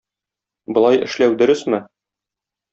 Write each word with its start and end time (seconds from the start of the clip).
Болай 0.77 0.99
эшләү 1.09 1.37
дөресме? 1.43 1.85